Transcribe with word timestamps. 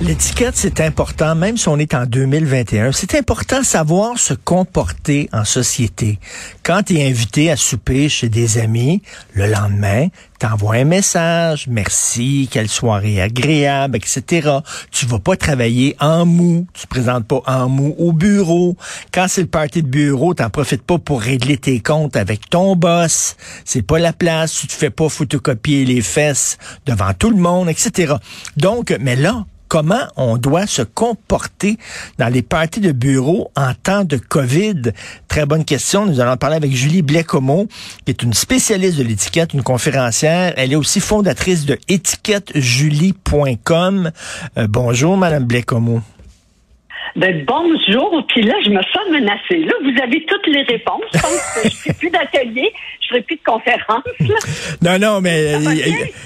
L'étiquette, 0.00 0.56
c'est 0.56 0.80
important, 0.80 1.36
même 1.36 1.56
si 1.56 1.68
on 1.68 1.78
est 1.78 1.94
en 1.94 2.04
2021. 2.04 2.90
C'est 2.90 3.14
important 3.14 3.62
savoir 3.62 4.18
se 4.18 4.34
comporter 4.34 5.28
en 5.32 5.44
société. 5.44 6.18
Quand 6.64 6.82
tu 6.82 6.98
es 6.98 7.08
invité 7.08 7.48
à 7.50 7.56
souper 7.56 8.08
chez 8.08 8.28
des 8.28 8.58
amis, 8.58 9.02
le 9.34 9.46
lendemain, 9.46 10.08
t'envoies 10.40 10.74
un 10.74 10.84
message, 10.84 11.68
merci, 11.68 12.48
quelle 12.50 12.68
soirée 12.68 13.22
agréable, 13.22 13.96
etc. 13.96 14.58
Tu 14.90 15.06
vas 15.06 15.20
pas 15.20 15.36
travailler 15.36 15.96
en 16.00 16.26
mou, 16.26 16.66
tu 16.74 16.82
te 16.82 16.88
présentes 16.88 17.26
pas 17.26 17.42
en 17.46 17.68
mou 17.68 17.94
au 17.96 18.12
bureau. 18.12 18.76
Quand 19.12 19.26
c'est 19.28 19.42
le 19.42 19.46
party 19.46 19.84
de 19.84 19.88
bureau, 19.88 20.34
t'en 20.34 20.50
profites 20.50 20.82
pas 20.82 20.98
pour 20.98 21.22
régler 21.22 21.56
tes 21.56 21.78
comptes 21.78 22.16
avec 22.16 22.50
ton 22.50 22.74
boss. 22.74 23.36
C'est 23.64 23.82
pas 23.82 24.00
la 24.00 24.12
place, 24.12 24.54
tu 24.54 24.66
te 24.66 24.72
fais 24.72 24.90
pas 24.90 25.08
photocopier 25.08 25.84
les 25.84 26.02
fesses 26.02 26.58
devant 26.84 27.14
tout 27.14 27.30
le 27.30 27.38
monde, 27.38 27.68
etc. 27.68 28.14
Donc, 28.56 28.94
mais 29.00 29.14
là, 29.14 29.46
comment 29.74 30.06
on 30.14 30.36
doit 30.36 30.68
se 30.68 30.82
comporter 30.82 31.78
dans 32.18 32.28
les 32.28 32.42
parties 32.42 32.78
de 32.78 32.92
bureau 32.92 33.50
en 33.56 33.74
temps 33.74 34.04
de 34.04 34.18
COVID? 34.18 34.92
Très 35.26 35.46
bonne 35.46 35.64
question. 35.64 36.06
Nous 36.06 36.20
allons 36.20 36.36
parler 36.36 36.54
avec 36.54 36.72
Julie 36.72 37.02
Blecomo, 37.02 37.66
qui 38.04 38.12
est 38.12 38.22
une 38.22 38.34
spécialiste 38.34 38.98
de 38.98 39.02
l'étiquette, 39.02 39.52
une 39.52 39.64
conférencière. 39.64 40.54
Elle 40.56 40.72
est 40.72 40.76
aussi 40.76 41.00
fondatrice 41.00 41.66
de 41.66 41.76
étiquettejulie.com. 41.88 44.12
Euh, 44.58 44.68
bonjour, 44.70 45.16
Madame 45.16 45.42
Blecomo. 45.42 46.02
Ben, 47.16 47.44
bonjour. 47.46 48.24
Puis 48.28 48.42
là, 48.42 48.54
je 48.64 48.70
me 48.70 48.82
sens 48.82 49.10
menacée. 49.10 49.64
Là, 49.64 49.72
vous 49.82 50.02
avez 50.02 50.24
toutes 50.26 50.46
les 50.46 50.62
réponses. 50.62 51.04
Je 51.12 51.62
que 51.62 51.68
je 51.68 51.76
ferai 51.76 51.94
plus 51.94 52.10
d'atelier, 52.10 52.72
je 53.00 53.08
ferai 53.08 53.22
plus 53.22 53.36
de 53.36 53.42
conférence. 53.44 54.02
Non, 54.82 54.98
non, 54.98 55.20
mais 55.20 55.54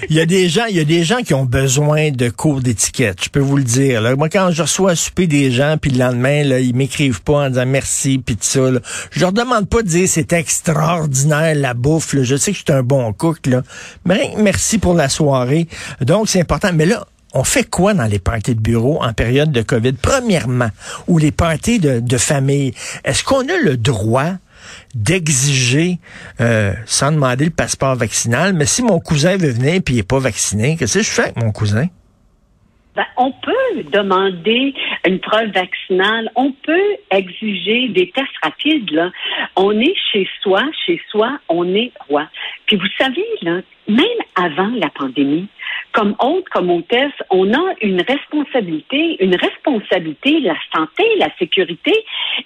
il 0.09 0.15
y, 0.15 0.19
a 0.19 0.25
des 0.25 0.49
gens, 0.49 0.65
il 0.65 0.75
y 0.75 0.79
a 0.79 0.83
des 0.83 1.03
gens 1.03 1.21
qui 1.21 1.33
ont 1.33 1.45
besoin 1.45 2.11
de 2.11 2.29
cours 2.29 2.61
d'étiquette. 2.61 3.23
Je 3.23 3.29
peux 3.29 3.39
vous 3.39 3.55
le 3.55 3.63
dire. 3.63 4.01
Là. 4.01 4.15
Moi, 4.15 4.27
quand 4.27 4.51
je 4.51 4.63
reçois 4.63 4.91
à 4.91 4.95
souper 4.95 5.27
des 5.27 5.49
gens, 5.51 5.77
puis 5.81 5.91
le 5.91 5.99
lendemain, 5.99 6.43
là, 6.43 6.59
ils 6.59 6.75
m'écrivent 6.75 7.21
pas 7.21 7.45
en 7.45 7.49
disant 7.49 7.65
merci, 7.65 8.17
puis 8.17 8.35
tout 8.35 8.43
ça. 8.43 8.71
Là. 8.71 8.79
Je 9.11 9.21
leur 9.21 9.31
demande 9.31 9.69
pas 9.69 9.81
de 9.81 9.87
dire 9.87 10.09
c'est 10.09 10.33
extraordinaire 10.33 11.55
la 11.55 11.73
bouffe. 11.73 12.13
Là. 12.13 12.23
Je 12.23 12.35
sais 12.35 12.51
que 12.51 12.57
je 12.57 12.63
suis 12.63 12.73
un 12.73 12.83
bon 12.83 13.13
cook, 13.13 13.45
là. 13.45 13.61
Mais 14.05 14.31
merci 14.37 14.77
pour 14.77 14.93
la 14.93 15.07
soirée. 15.07 15.67
Donc, 16.01 16.27
c'est 16.27 16.41
important. 16.41 16.71
Mais 16.73 16.85
là, 16.85 17.05
on 17.33 17.43
fait 17.43 17.69
quoi 17.69 17.93
dans 17.93 18.05
les 18.05 18.19
parties 18.19 18.55
de 18.55 18.61
bureau 18.61 19.01
en 19.01 19.13
période 19.13 19.51
de 19.51 19.61
COVID? 19.61 19.93
Premièrement, 19.93 20.69
ou 21.07 21.17
les 21.17 21.31
parties 21.31 21.79
de, 21.79 22.17
famille, 22.17 22.73
est-ce 23.03 23.23
qu'on 23.23 23.47
a 23.47 23.57
le 23.63 23.77
droit 23.77 24.31
d'exiger, 24.93 25.99
euh, 26.41 26.73
sans 26.85 27.11
demander 27.11 27.45
le 27.45 27.51
passeport 27.51 27.95
vaccinal, 27.95 28.53
mais 28.53 28.65
si 28.65 28.83
mon 28.83 28.99
cousin 28.99 29.37
veut 29.37 29.51
venir 29.51 29.75
et 29.75 29.81
il 29.87 29.95
n'est 29.95 30.03
pas 30.03 30.19
vacciné, 30.19 30.75
qu'est-ce 30.77 30.99
que 30.99 31.03
je 31.03 31.09
fais 31.09 31.23
avec 31.23 31.37
mon 31.37 31.51
cousin? 31.51 31.87
Ben, 32.95 33.05
on 33.17 33.31
peut 33.31 33.83
demander 33.91 34.73
une 35.07 35.19
preuve 35.19 35.51
vaccinale, 35.51 36.29
on 36.35 36.51
peut 36.51 36.97
exiger 37.11 37.87
des 37.87 38.11
tests 38.11 38.27
rapides. 38.43 38.91
Là. 38.91 39.11
On 39.55 39.79
est 39.79 39.95
chez 40.11 40.27
soi, 40.41 40.63
chez 40.85 40.99
soi, 41.09 41.39
on 41.47 41.73
est 41.75 41.93
roi. 42.09 42.27
Puis 42.65 42.75
vous 42.75 42.87
savez, 42.97 43.25
là, 43.41 43.61
même 43.87 44.05
avant 44.35 44.71
la 44.75 44.89
pandémie, 44.89 45.47
comme 45.91 46.15
hôte, 46.19 46.47
comme 46.49 46.69
hôtesse, 46.69 47.13
on 47.29 47.51
a 47.53 47.73
une 47.81 48.01
responsabilité, 48.01 49.17
une 49.23 49.35
responsabilité, 49.35 50.39
la 50.39 50.55
santé, 50.73 51.03
la 51.17 51.29
sécurité. 51.37 51.93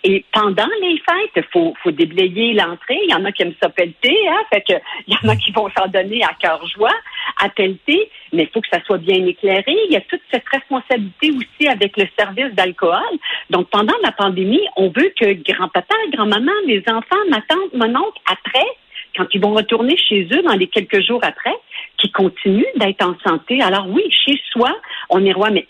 Et 0.04 0.24
pendant 0.32 0.70
les 0.82 0.98
fêtes, 1.00 1.46
faut, 1.52 1.74
faut 1.84 1.92
déblayer 1.92 2.54
l'entrée. 2.54 3.00
Il 3.04 3.12
y 3.12 3.14
en 3.14 3.26
a 3.26 3.32
qui 3.32 3.44
aiment 3.44 3.54
ça 3.62 3.70
pelleter, 3.70 4.18
hein? 4.30 4.40
Fait 4.52 4.62
que, 4.62 4.74
il 5.08 5.14
y 5.14 5.18
en 5.26 5.30
a 5.30 5.36
qui 5.36 5.52
vont 5.52 5.70
s'en 5.78 5.88
donner 5.88 6.24
à 6.24 6.34
cœur 6.40 6.66
joie, 6.68 6.96
à 7.42 7.50
pelleter. 7.50 8.10
Mais 8.32 8.44
il 8.44 8.50
faut 8.50 8.62
que 8.62 8.70
ça 8.72 8.84
soit 8.86 8.98
bien 8.98 9.26
éclairé. 9.26 9.64
Il 9.68 9.92
y 9.92 9.98
a 9.98 10.02
toute 10.02 10.22
cette 10.32 10.48
responsabilité 10.50 11.32
aussi 11.32 11.68
avec 11.68 11.98
le 11.98 12.08
service 12.18 12.54
d'alcool. 12.54 13.02
Donc, 13.50 13.70
pendant 13.70 13.96
la 14.04 14.12
pandémie, 14.12 14.66
on 14.78 14.88
veut 14.88 15.14
que 15.20 15.34
grand-papa, 15.34 15.96
grand-maman, 16.12 16.52
les 16.66 16.84
enfants, 16.88 17.24
ma 17.30 17.42
tante, 17.42 17.74
mon 17.74 17.96
oncle, 17.96 18.22
après, 18.32 18.68
quand 19.16 19.26
ils 19.34 19.42
vont 19.42 19.54
retourner 19.54 19.96
chez 19.98 20.28
eux 20.32 20.42
dans 20.42 20.56
les 20.56 20.68
quelques 20.68 21.02
jours 21.02 21.20
après, 21.24 21.56
qui 22.04 22.12
continuent 22.12 22.66
d'être 22.76 23.06
en 23.06 23.16
santé. 23.26 23.62
Alors 23.62 23.88
oui, 23.88 24.04
chez 24.12 24.40
soi, 24.52 24.76
on 25.10 25.24
est 25.26 25.32
roi, 25.32 25.50
mais 25.50 25.66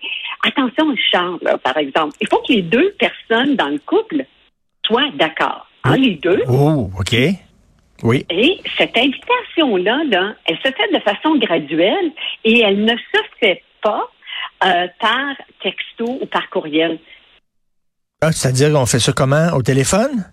attention, 0.46 0.96
Charles, 1.12 1.40
par 1.64 1.78
exemple, 1.78 2.16
il 2.20 2.28
faut 2.28 2.40
que 2.40 2.54
les 2.54 2.64
deux 2.64 2.92
personnes 2.98 3.56
dans 3.56 3.70
le 3.70 3.80
couple 3.80 4.26
soient 4.86 5.12
d'accord. 5.16 5.68
Hein, 5.84 5.98
les 5.98 6.16
deux. 6.16 6.42
Oh, 6.48 6.90
OK. 7.00 7.16
Oui. 8.04 8.26
Et 8.30 8.60
cette 8.78 8.98
invitation-là, 8.98 10.04
là, 10.10 10.34
elle 10.46 10.58
se 10.58 10.72
fait 10.72 10.94
de 10.94 11.00
façon 11.00 11.38
graduelle 11.38 12.12
et 12.44 12.62
elle 12.62 12.84
ne 12.84 12.96
se 12.96 13.22
fait 13.40 13.62
pas 13.82 14.10
euh, 14.66 14.88
par 15.00 15.36
texto 15.62 16.18
ou 16.22 16.26
par 16.26 16.50
courriel. 16.50 17.00
Ah, 18.22 18.32
c'est-à-dire 18.32 18.74
qu'on 18.74 18.86
fait 18.86 19.00
ça 19.00 19.14
comment? 19.14 19.54
Au 19.54 19.62
téléphone? 19.62 20.26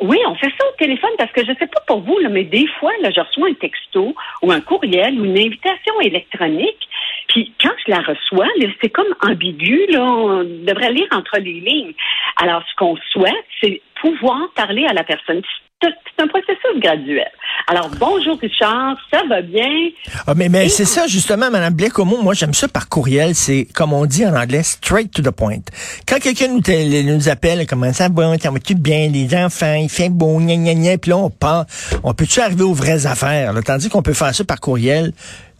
Oui, 0.00 0.18
on 0.26 0.34
fait 0.34 0.52
ça 0.58 0.66
au 0.66 0.76
téléphone 0.78 1.10
parce 1.18 1.30
que 1.32 1.44
je 1.44 1.50
ne 1.50 1.56
sais 1.56 1.66
pas 1.66 1.80
pour 1.86 2.00
vous, 2.00 2.18
là, 2.18 2.30
mais 2.30 2.44
des 2.44 2.66
fois, 2.78 2.92
là, 3.02 3.10
je 3.10 3.20
reçois 3.20 3.48
un 3.48 3.54
texto 3.54 4.14
ou 4.42 4.50
un 4.50 4.60
courriel 4.60 5.20
ou 5.20 5.24
une 5.26 5.38
invitation 5.38 6.00
électronique. 6.00 6.88
Puis 7.30 7.52
quand 7.60 7.70
je 7.86 7.92
la 7.92 8.00
reçois, 8.00 8.48
c'est 8.82 8.90
comme 8.90 9.06
ambigu, 9.22 9.86
là, 9.88 10.02
on 10.02 10.42
devrait 10.42 10.92
lire 10.92 11.06
entre 11.12 11.38
les 11.38 11.60
lignes. 11.60 11.94
Alors, 12.42 12.62
ce 12.68 12.76
qu'on 12.76 12.96
souhaite, 13.12 13.46
c'est 13.60 13.80
pouvoir 14.00 14.50
parler 14.56 14.84
à 14.86 14.92
la 14.92 15.04
personne 15.04 15.42
c'est 15.82 16.22
un 16.22 16.26
processus 16.26 16.78
graduel. 16.78 17.30
Alors, 17.66 17.88
bonjour 17.98 18.38
Richard, 18.38 18.96
ça 19.10 19.22
va 19.28 19.40
bien? 19.40 19.90
Ah, 20.26 20.34
mais 20.36 20.48
mais 20.48 20.68
c'est 20.68 20.84
ça, 20.84 21.06
justement, 21.06 21.50
Mme 21.50 21.72
Blécomo, 21.72 22.20
moi 22.22 22.34
j'aime 22.34 22.52
ça 22.52 22.68
par 22.68 22.88
courriel, 22.88 23.34
c'est, 23.34 23.66
comme 23.74 23.92
on 23.92 24.04
dit 24.04 24.26
en 24.26 24.34
anglais, 24.34 24.62
straight 24.62 25.10
to 25.10 25.22
the 25.22 25.30
point. 25.30 25.62
Quand 26.06 26.18
quelqu'un 26.18 26.48
nous, 26.48 26.60
nous 26.60 27.28
appelle, 27.28 27.66
comment 27.66 27.92
ça 27.92 28.08
va, 28.10 28.36
ça 28.38 28.50
va-tu 28.50 28.74
bien, 28.74 29.08
les 29.08 29.34
enfants, 29.34 29.74
il 29.74 29.88
fait 29.88 30.10
beau, 30.10 30.38
gna 30.38 30.56
gna 30.56 30.74
gna, 30.74 30.98
puis 30.98 31.10
là 31.10 31.16
on 31.16 31.30
part, 31.30 31.64
on 32.02 32.12
peut-tu 32.12 32.40
arriver 32.40 32.64
aux 32.64 32.74
vraies 32.74 33.06
affaires, 33.06 33.54
là, 33.54 33.62
tandis 33.62 33.88
qu'on 33.88 34.02
peut 34.02 34.12
faire 34.12 34.34
ça 34.34 34.44
par 34.44 34.60
courriel, 34.60 35.12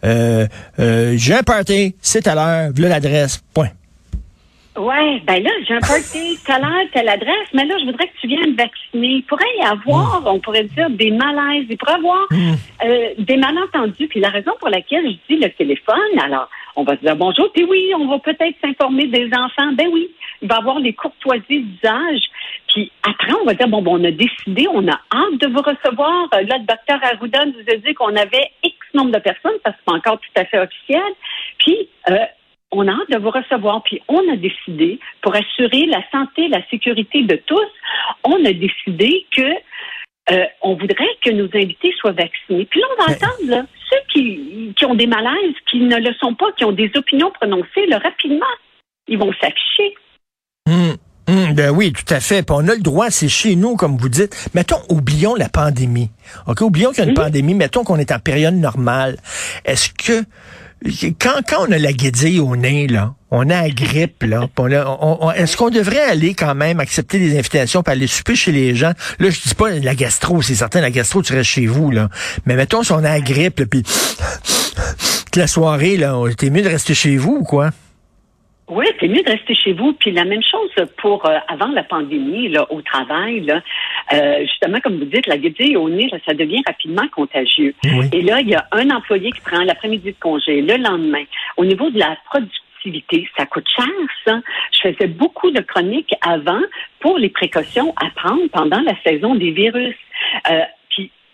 euh, 0.05 0.47
euh, 0.79 1.15
j'ai 1.17 1.35
un 1.35 1.43
party, 1.43 1.95
c'est 2.01 2.27
à 2.27 2.35
l'heure, 2.35 2.73
voilà 2.75 2.95
l'adresse, 2.95 3.43
point. 3.55 3.71
Ouais, 4.77 5.21
ben 5.27 5.43
là, 5.43 5.51
j'ai 5.67 5.75
un 5.75 5.81
party, 5.81 6.39
telle 6.47 6.63
heure, 6.63 6.87
telle 6.93 7.09
adresse, 7.09 7.49
mais 7.53 7.67
là, 7.67 7.75
je 7.81 7.87
voudrais 7.87 8.07
que 8.07 8.17
tu 8.21 8.29
viennes 8.29 8.55
vacciner. 8.55 9.17
Il 9.17 9.25
pourrait 9.25 9.45
y 9.59 9.65
avoir, 9.65 10.23
on 10.27 10.39
pourrait 10.39 10.65
dire, 10.65 10.89
des 10.91 11.11
malaises. 11.11 11.67
Il 11.69 11.77
pourrait 11.77 11.95
y 11.95 11.97
avoir 11.97 12.27
hmm. 12.31 12.55
euh, 12.85 13.09
des 13.19 13.37
malentendus. 13.37 14.07
Puis 14.09 14.21
la 14.21 14.31
raison 14.31 14.53
pour 14.59 14.69
laquelle 14.69 15.05
je 15.05 15.35
dis 15.35 15.41
le 15.41 15.51
téléphone, 15.51 15.97
alors, 16.25 16.49
on 16.77 16.85
va 16.85 16.97
se 16.97 17.01
dire 17.01 17.17
bonjour, 17.17 17.51
puis 17.53 17.65
oui, 17.65 17.93
on 17.97 18.07
va 18.07 18.19
peut-être 18.19 18.57
s'informer 18.63 19.07
des 19.07 19.31
enfants. 19.37 19.73
Ben 19.73 19.89
oui, 19.93 20.11
il 20.43 20.49
va 20.49 20.57
y 20.57 20.59
avoir 20.59 20.79
les 20.79 20.93
courtoisies 20.93 21.61
d'usage. 21.61 22.23
Puis 22.69 22.91
après, 23.03 23.33
on 23.41 23.45
va 23.45 23.55
dire, 23.55 23.69
bon, 23.69 23.83
bon, 23.83 23.99
on 24.01 24.05
a 24.05 24.11
décidé, 24.11 24.67
on 24.73 24.87
a 24.87 25.01
hâte 25.13 25.39
de 25.41 25.49
vous 25.49 25.63
recevoir. 25.63 26.29
Euh, 26.35 26.43
là, 26.43 26.59
le 26.59 26.67
docteur 26.67 27.01
Arruda 27.03 27.45
nous 27.47 27.65
a 27.69 27.77
dit 27.77 27.95
qu'on 27.95 28.15
avait 28.17 28.51
X 28.63 28.77
nombre 28.95 29.13
de 29.13 29.19
personnes, 29.19 29.53
que 29.65 29.71
c'est 29.71 29.85
pas 29.85 29.93
encore 29.93 30.21
tout 30.21 30.41
à 30.41 30.45
fait 30.45 30.59
officiel. 30.59 31.13
Puis, 31.59 31.89
euh, 32.09 32.17
on 32.73 32.87
a 32.87 32.93
hâte 32.93 33.11
de 33.11 33.19
vous 33.19 33.31
recevoir. 33.31 33.83
Puis 33.83 34.01
on 34.09 34.33
a 34.33 34.37
décidé, 34.37 35.01
pour 35.23 35.35
assurer 35.35 35.87
la 35.87 36.03
santé, 36.11 36.49
la 36.49 36.65
sécurité 36.69 37.23
de 37.23 37.37
tous, 37.47 37.69
on 38.25 38.45
a 38.45 38.53
décidé 38.53 39.27
que 39.33 39.51
euh, 40.31 40.45
on 40.63 40.77
voudrait 40.77 41.17
que 41.25 41.31
nos 41.31 41.49
invités 41.55 41.93
soient 41.99 42.13
vaccinés. 42.13 42.67
Puis 42.71 42.81
là, 42.81 42.87
on 42.93 43.03
va 43.03 43.13
attendre 43.13 43.67
ceux 43.91 43.99
qui, 44.13 44.73
qui, 44.77 44.85
ont 44.85 44.95
des 44.95 45.07
malaises, 45.07 45.55
qui 45.71 45.81
ne 45.81 45.97
le 45.97 46.15
sont 46.21 46.35
pas, 46.35 46.53
qui 46.57 46.65
ont 46.65 46.73
des 46.73 46.91
opinions 46.95 47.31
prononcées, 47.33 47.87
là, 47.89 47.99
rapidement, 47.99 48.47
ils 49.09 49.19
vont 49.19 49.33
s'afficher. 49.41 49.95
Hum, 50.69 50.97
hum, 51.29 51.55
ben 51.55 51.71
oui, 51.71 51.93
tout 51.93 52.15
à 52.15 52.21
fait. 52.21 52.45
Puis 52.45 52.55
on 52.57 52.69
a 52.69 52.75
le 52.75 52.83
droit, 52.83 53.11
c'est 53.11 53.29
chez 53.29 53.57
nous, 53.57 53.77
comme 53.77 53.97
vous 53.97 54.09
dites. 54.09 54.51
Mettons, 54.55 54.81
oublions 54.89 55.35
la 55.35 55.49
pandémie. 55.49 56.11
OK, 56.47 56.61
oublions 56.61 56.91
qu'il 56.91 56.99
y 56.99 57.03
a 57.03 57.11
une 57.11 57.19
hum. 57.19 57.25
pandémie. 57.25 57.55
Mettons 57.55 57.83
qu'on 57.83 57.97
est 57.97 58.13
en 58.13 58.21
période 58.21 58.55
normale. 58.55 59.17
Est-ce 59.65 59.91
que 59.93 60.25
quand, 61.21 61.41
quand 61.47 61.67
on 61.69 61.73
a 61.73 61.79
la 61.79 61.93
guédille 61.93 62.41
au 62.41 62.57
nez, 62.57 62.87
là, 62.87 63.15
on 63.31 63.43
a 63.51 63.63
la 63.63 63.71
grippe, 63.71 64.23
là, 64.23 64.49
est-ce 65.37 65.57
qu'on 65.57 65.71
devrait 65.71 66.01
aller 66.01 66.35
quand 66.35 66.55
même 66.55 66.81
accepter 66.81 67.19
des 67.19 67.39
invitations 67.39 67.83
pour 67.83 67.93
aller 67.93 68.07
souper 68.07 68.35
chez 68.35 68.51
les 68.51 68.75
gens? 68.75 68.93
Là, 69.19 69.31
je 69.31 69.41
dis 69.41 69.55
pas 69.55 69.71
la 69.71 69.95
gastro, 69.95 70.41
c'est 70.43 70.55
certain, 70.55 70.81
la 70.81 70.91
gastro, 70.91 71.23
tu 71.23 71.33
restes 71.35 71.51
chez 71.51 71.67
vous, 71.67 71.91
là. 71.91 72.09
Mais 72.47 72.57
mettons, 72.57 72.83
si 72.83 72.93
on 72.93 72.99
a 72.99 73.03
la 73.03 73.21
grippe, 73.21 73.65
puis 73.65 73.83
la 75.37 75.47
soirée, 75.47 75.97
là, 75.97 76.17
t'es 76.37 76.51
mieux 76.51 76.63
de 76.63 76.69
rester 76.69 76.95
chez 76.95 77.17
vous 77.17 77.39
ou 77.41 77.45
quoi? 77.45 77.71
Oui, 78.71 78.87
c'est 79.01 79.09
mieux 79.09 79.23
de 79.23 79.31
rester 79.31 79.55
chez 79.55 79.73
vous. 79.73 79.93
Puis 79.95 80.13
la 80.13 80.25
même 80.25 80.43
chose 80.43 80.71
pour 80.99 81.27
euh, 81.27 81.39
avant 81.49 81.69
la 81.69 81.83
pandémie, 81.83 82.49
là, 82.49 82.67
au 82.71 82.81
travail, 82.83 83.41
là, 83.41 83.61
euh, 84.13 84.41
justement, 84.43 84.79
comme 84.81 84.99
vous 84.99 85.07
dites, 85.07 85.27
la 85.27 85.39
guédille 85.39 85.77
au 85.77 85.89
nez, 85.89 86.09
ça 86.25 86.35
devient 86.35 86.63
rapidement 86.65 87.09
contagieux. 87.13 87.75
Et 88.13 88.23
là, 88.23 88.41
il 88.41 88.49
y 88.49 88.55
a 88.55 88.67
un 88.73 88.91
employé 88.91 89.33
qui 89.33 89.41
prend 89.41 89.63
l'après-midi 89.65 90.13
de 90.13 90.21
congé, 90.21 90.63
le 90.63 90.77
lendemain. 90.77 91.25
Au 91.57 91.65
niveau 91.65 91.91
de 91.91 91.99
la 91.99 92.17
production. 92.27 92.65
Ça 93.37 93.45
coûte 93.45 93.69
cher, 93.77 93.85
ça. 94.25 94.41
Je 94.73 94.89
faisais 94.89 95.07
beaucoup 95.07 95.51
de 95.51 95.61
chroniques 95.61 96.15
avant 96.23 96.63
pour 97.01 97.19
les 97.19 97.29
précautions 97.29 97.93
à 98.03 98.09
prendre 98.09 98.49
pendant 98.51 98.81
la 98.81 98.95
saison 99.03 99.35
des 99.35 99.51
virus. 99.51 99.95
Euh, 100.51 100.61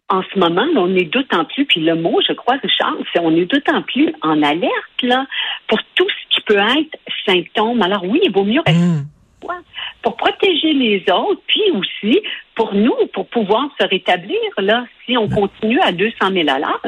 en 0.09 0.23
ce 0.23 0.39
moment, 0.39 0.67
on 0.77 0.95
est 0.95 1.13
d'autant 1.13 1.45
plus, 1.45 1.65
puis 1.65 1.81
le 1.81 1.97
mot, 1.97 2.21
je 2.27 2.33
crois, 2.33 2.57
Richard, 2.63 2.95
c'est 3.13 3.21
on 3.21 3.35
est 3.35 3.47
d'autant 3.47 3.83
plus 3.83 4.13
en 4.23 4.41
alerte 4.43 5.03
là 5.03 5.27
pour 5.67 5.79
tout 5.95 6.07
ce 6.09 6.37
qui 6.37 6.41
peut 6.43 6.59
être 6.59 6.97
symptôme. 7.27 7.83
Alors 7.83 8.05
oui, 8.05 8.21
il 8.23 8.33
vaut 8.33 8.45
mieux 8.45 8.61
rester 8.65 8.81
Pour 10.03 10.17
protéger 10.17 10.73
les 10.73 11.05
autres, 11.13 11.41
puis 11.47 11.63
aussi 11.73 12.21
pour 12.57 12.75
nous, 12.75 12.95
pour 13.13 13.29
pouvoir 13.29 13.69
se 13.79 13.87
rétablir. 13.87 14.39
Là, 14.59 14.85
si 15.05 15.17
on 15.17 15.29
continue 15.29 15.79
à 15.81 15.93
200 15.93 16.15
000 16.33 16.49
à 16.49 16.59
l'heure, 16.59 16.81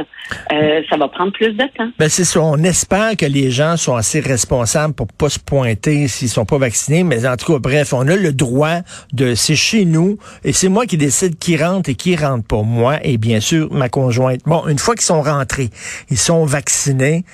euh, 0.52 0.82
ça 0.88 0.96
va 0.96 1.08
prendre 1.08 1.30
plus 1.32 1.52
de 1.52 1.62
temps. 1.76 1.90
Ben 1.98 2.08
c'est 2.08 2.24
ça. 2.24 2.40
On 2.40 2.56
espère 2.64 3.16
que 3.16 3.26
les 3.26 3.50
gens 3.50 3.76
sont 3.76 3.94
assez 3.94 4.20
responsables 4.20 4.94
pour 4.94 5.06
pas 5.08 5.28
se 5.28 5.38
pointer 5.38 6.08
s'ils 6.08 6.30
sont 6.30 6.46
pas 6.46 6.56
vaccinés. 6.58 7.04
Mais 7.04 7.26
en 7.26 7.36
tout 7.36 7.52
cas, 7.52 7.58
bref, 7.58 7.92
on 7.92 8.08
a 8.08 8.16
le 8.16 8.32
droit 8.32 8.78
de. 9.12 9.34
C'est 9.34 9.56
chez 9.56 9.84
nous 9.84 10.18
et 10.42 10.52
c'est 10.52 10.70
moi 10.70 10.86
qui 10.86 10.96
décide 10.96 11.38
qui 11.38 11.56
rentre 11.56 11.90
et 11.90 11.94
qui 11.94 12.16
rentre 12.16 12.46
pas. 12.46 12.62
Moi 12.62 12.98
et 13.02 13.18
bien 13.18 13.40
sûr 13.40 13.70
ma 13.70 13.90
conjointe. 13.90 14.40
Bon, 14.46 14.66
une 14.68 14.78
fois 14.78 14.94
qu'ils 14.94 15.04
sont 15.04 15.22
rentrés, 15.22 15.68
ils 16.10 16.18
sont 16.18 16.46
vaccinés. 16.46 17.24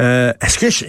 Euh, 0.00 0.32
est-ce 0.40 0.58
que 0.58 0.70
je, 0.70 0.86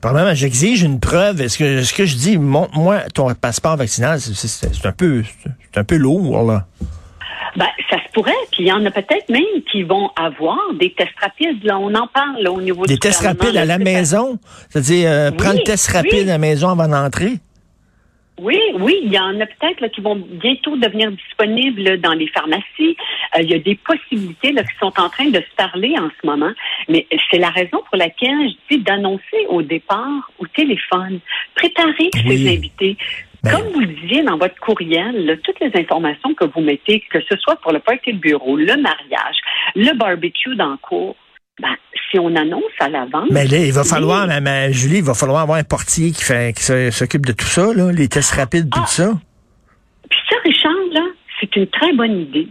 Premièrement, 0.00 0.34
j'exige 0.34 0.82
une 0.82 1.00
preuve. 1.00 1.40
Est-ce 1.40 1.58
que, 1.58 1.64
est-ce 1.80 1.92
que 1.94 2.06
je 2.06 2.16
dis, 2.16 2.38
montre-moi 2.38 3.00
ton 3.14 3.32
passeport 3.34 3.76
vaccinal? 3.76 4.20
C'est, 4.20 4.86
un 4.86 4.92
peu, 4.92 5.22
c'est 5.72 5.78
un 5.80 5.84
peu 5.84 5.96
lourd, 5.96 6.44
là. 6.44 6.66
Ben, 7.56 7.66
ça 7.90 7.96
se 7.96 8.12
pourrait, 8.12 8.32
puis 8.52 8.62
il 8.62 8.66
y 8.66 8.72
en 8.72 8.84
a 8.86 8.90
peut-être 8.92 9.28
même 9.28 9.42
qui 9.70 9.82
vont 9.82 10.10
avoir 10.16 10.58
des 10.78 10.92
tests 10.92 11.18
rapides. 11.20 11.64
Là, 11.64 11.78
on 11.78 11.92
en 11.94 12.06
parle 12.06 12.40
là, 12.42 12.52
au 12.52 12.60
niveau 12.60 12.86
Des 12.86 12.94
du 12.94 13.00
tests 13.00 13.22
rapides 13.22 13.56
à 13.56 13.64
la 13.64 13.78
maison? 13.78 14.38
C'est-à-dire, 14.68 15.10
euh, 15.10 15.30
Oui, 15.30 15.36
prends 15.36 15.52
le 15.52 15.64
test 15.64 15.88
rapide 15.88 16.12
oui. 16.12 16.20
à 16.22 16.26
la 16.34 16.38
maison 16.38 16.68
avant 16.68 16.86
d'entrer? 16.86 17.40
Oui, 18.40 18.58
oui, 18.78 19.00
il 19.02 19.12
y 19.12 19.18
en 19.18 19.38
a 19.38 19.44
peut-être 19.46 19.86
qui 19.88 20.00
vont 20.00 20.16
bientôt 20.16 20.74
devenir 20.76 21.10
disponibles 21.12 21.82
là, 21.82 21.96
dans 21.98 22.14
les 22.14 22.26
pharmacies. 22.28 22.96
Euh, 23.36 23.42
il 23.42 23.50
y 23.50 23.54
a 23.54 23.58
des 23.58 23.74
possibilités 23.74 24.52
là, 24.52 24.62
qui 24.62 24.74
sont 24.80 24.92
en 24.98 25.10
train 25.10 25.26
de 25.26 25.40
se 25.40 25.54
parler 25.56 25.94
en 25.98 26.08
ce 26.08 26.26
moment. 26.26 26.52
Mais 26.88 27.06
c'est 27.30 27.38
la 27.38 27.50
raison 27.50 27.82
pour 27.88 27.96
laquelle 27.96 28.48
je 28.48 28.76
dis 28.76 28.82
d'annoncer 28.82 29.46
au 29.48 29.60
départ 29.60 30.30
au 30.38 30.46
téléphone. 30.46 31.20
Préparez 31.54 32.10
Oui. 32.24 32.38
ces 32.38 32.56
invités. 32.56 32.96
Ben- 33.42 33.52
Comme 33.52 33.68
vous 33.72 33.80
le 33.80 33.86
disiez 33.86 34.22
dans 34.22 34.36
votre 34.36 34.56
courriel, 34.56 35.24
là, 35.26 35.36
toutes 35.38 35.60
les 35.60 35.70
informations 35.74 36.32
que 36.34 36.44
vous 36.44 36.60
mettez, 36.60 37.00
que 37.10 37.20
ce 37.22 37.36
soit 37.38 37.56
pour 37.56 37.72
le 37.72 37.78
party 37.78 38.12
de 38.14 38.18
bureau, 38.18 38.56
le 38.56 38.76
mariage, 38.76 39.36
le 39.74 39.92
barbecue 39.96 40.56
dans 40.56 40.70
le 40.72 40.76
cours, 40.78 41.16
ben, 41.60 41.74
si 42.10 42.18
on 42.18 42.34
annonce 42.34 42.62
à 42.80 42.88
l'avance. 42.88 43.28
Mais 43.30 43.46
là, 43.46 43.58
il 43.58 43.72
va 43.72 43.82
oui. 43.82 43.88
falloir, 43.88 44.26
ma, 44.26 44.40
ma- 44.40 44.70
Julie, 44.72 44.98
il 44.98 45.04
va 45.04 45.14
falloir 45.14 45.42
avoir 45.42 45.58
un 45.58 45.64
portier 45.64 46.10
qui 46.10 46.24
fait, 46.24 46.54
qui 46.56 46.62
s'occupe 46.92 47.24
de 47.26 47.32
tout 47.32 47.46
ça, 47.46 47.72
là, 47.74 47.92
les 47.92 48.08
tests 48.08 48.32
rapides, 48.34 48.68
Ah. 48.72 48.80
tout 48.80 48.86
ça. 48.88 49.12
Puis 50.08 50.18
ça, 50.28 50.36
Richard, 50.44 50.72
là, 50.92 51.02
c'est 51.40 51.54
une 51.56 51.66
très 51.68 51.92
bonne 51.92 52.20
idée. 52.22 52.48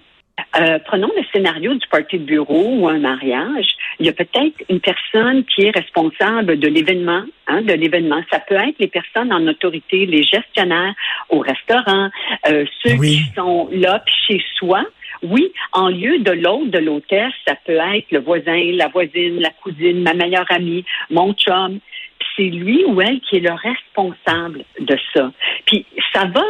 Euh, 0.58 0.80
prenons 0.86 1.10
le 1.18 1.24
scénario 1.34 1.74
du 1.74 1.86
party 1.92 2.18
de 2.20 2.24
bureau 2.24 2.78
ou 2.80 2.88
un 2.88 2.98
mariage. 3.00 3.66
Il 4.00 4.06
y 4.06 4.10
a 4.10 4.14
peut-être 4.14 4.56
une 4.70 4.80
personne 4.80 5.44
qui 5.44 5.64
est 5.66 5.72
responsable 5.76 6.58
de 6.58 6.68
l'événement, 6.68 7.24
hein, 7.48 7.62
de 7.62 7.74
l'événement. 7.74 8.22
Ça 8.32 8.40
peut 8.40 8.56
être 8.56 8.76
les 8.80 8.88
personnes 8.88 9.34
en 9.34 9.46
autorité, 9.48 10.06
les 10.06 10.24
gestionnaires 10.24 10.94
au 11.30 11.40
restaurant, 11.40 12.10
euh, 12.48 12.64
ceux 12.84 12.96
Oui. 12.96 13.18
qui 13.28 13.34
sont 13.36 13.68
là 13.74 14.02
puis 14.06 14.16
chez 14.28 14.44
soi. 14.58 14.84
Oui, 15.24 15.52
en 15.74 15.90
lieu 15.90 16.20
de 16.20 16.32
l'autre, 16.32 16.68
de 16.72 16.80
l'hôtesse, 16.80 17.34
ça 17.48 17.56
peut 17.66 17.74
être 17.96 18.12
le 18.12 18.20
voisin, 18.20 18.58
la 18.74 18.88
voisine, 18.88 19.40
la 19.40 19.50
cousine, 19.50 20.02
ma 20.02 20.14
meilleure 20.14 20.50
amie, 20.50 20.86
mon 21.10 21.34
chum. 21.34 21.80
C'est 22.36 22.44
lui 22.44 22.86
ou 22.86 23.02
elle 23.02 23.20
qui 23.22 23.38
est 23.38 23.40
le 23.42 23.52
responsable 23.54 24.64
de 24.80 24.98
ça. 25.14 25.32
Puis 25.66 25.86
ça 26.14 26.26
va 26.26 26.46